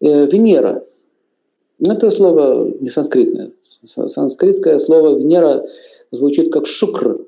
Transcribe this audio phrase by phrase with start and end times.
[0.00, 0.84] Э, Венера.
[1.80, 3.52] Это слово не санскритное.
[3.84, 5.66] Санскритское слово Венера
[6.10, 7.26] звучит как шукр.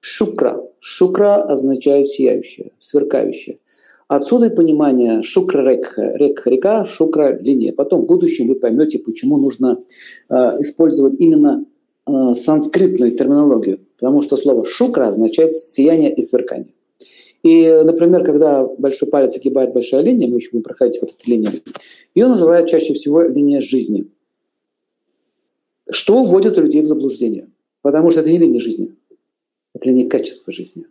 [0.00, 0.62] Шукра.
[0.78, 3.58] Шукра означает сияющее, сверкающее.
[4.06, 7.72] Отсюда и понимание шукра рекха, рекха река, шукра линия.
[7.72, 9.78] Потом в будущем вы поймете, почему нужно
[10.30, 11.64] э, использовать именно
[12.06, 13.80] э, санскритную терминологию.
[13.98, 16.72] Потому что слово шукра означает сияние и сверкание.
[17.48, 21.52] И, например, когда большой палец огибает большая линия, мы еще будем проходить вот эту линию,
[22.14, 24.10] ее называют чаще всего линия жизни.
[25.90, 27.48] Что вводит людей в заблуждение?
[27.80, 28.94] Потому что это не линия жизни,
[29.74, 30.84] это линия качества жизни.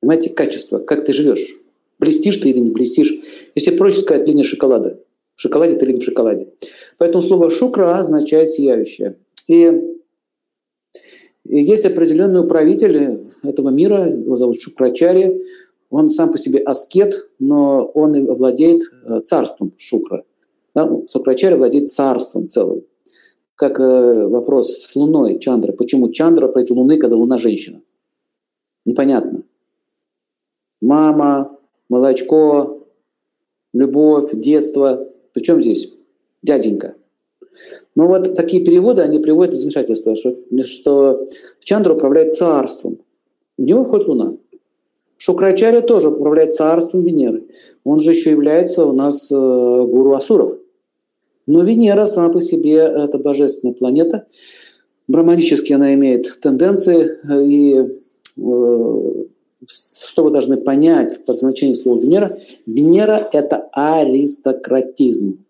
[0.00, 1.62] Понимаете, качество, как ты живешь.
[1.98, 3.14] Блестишь ты или не блестишь.
[3.54, 5.00] Если проще сказать, линия шоколада.
[5.34, 6.52] В шоколаде ты или не в шоколаде.
[6.98, 9.16] Поэтому слово «шукра» означает «сияющее».
[9.48, 9.80] И
[11.44, 15.42] и есть определенный управитель этого мира, его зовут Шукрачари.
[15.90, 20.24] Он сам по себе аскет, но он владеет э, царством Шукра.
[20.74, 20.88] Да?
[21.12, 22.84] Шукрачари владеет царством целым.
[23.56, 25.72] Как э, вопрос с Луной Чандра.
[25.72, 27.82] Почему Чандра против Луны, когда Луна женщина?
[28.84, 29.42] Непонятно.
[30.80, 32.86] Мама, молочко,
[33.74, 35.08] любовь, детство.
[35.34, 35.92] Причем здесь
[36.42, 36.94] дяденька?
[37.94, 41.24] Но вот такие переводы, они приводят замешательство, что, что
[41.60, 42.98] Чандра управляет царством.
[43.58, 44.34] В него входит Луна.
[45.18, 47.44] Шукрачаря тоже управляет царством Венеры.
[47.84, 50.58] Он же еще является у нас э, гуру Асуров.
[51.46, 54.26] Но Венера сама по себе– это божественная планета.
[55.06, 57.18] Браманически она имеет тенденции.
[57.28, 57.86] Э, и
[58.38, 59.24] э,
[59.66, 62.38] что вы должны понять под значением слова Венера?
[62.66, 65.44] Венера– это аристократизм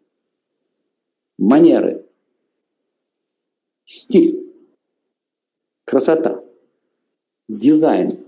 [1.42, 2.06] манеры,
[3.84, 4.46] стиль,
[5.84, 6.44] красота,
[7.48, 8.21] дизайн.